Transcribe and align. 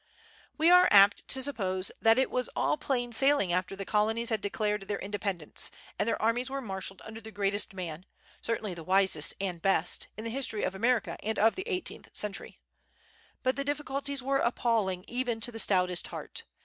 We 0.57 0.71
are 0.71 0.87
apt 0.89 1.27
to 1.27 1.43
suppose 1.43 1.91
that 2.01 2.17
it 2.17 2.31
was 2.31 2.49
all 2.55 2.75
plain 2.75 3.11
sailing 3.11 3.53
after 3.53 3.75
the 3.75 3.85
colonies 3.85 4.29
had 4.29 4.41
declared 4.41 4.87
their 4.87 4.97
independence, 4.97 5.69
and 5.99 6.07
their 6.09 6.19
armies 6.19 6.49
were 6.49 6.59
marshalled 6.59 7.03
under 7.05 7.21
the 7.21 7.29
greatest 7.29 7.71
man 7.75 8.07
certainly 8.41 8.73
the 8.73 8.83
wisest 8.83 9.35
and 9.39 9.61
best 9.61 10.07
in 10.17 10.23
the 10.23 10.31
history 10.31 10.63
of 10.63 10.73
America 10.73 11.17
and 11.21 11.37
of 11.37 11.53
the 11.53 11.67
eighteenth 11.67 12.15
century. 12.15 12.57
But 13.43 13.57
the 13.57 13.63
difficulties 13.63 14.23
were 14.23 14.39
appalling 14.39 15.05
even 15.07 15.39
to 15.41 15.51
the 15.51 15.59
stoutest 15.59 16.07
heart. 16.07 16.45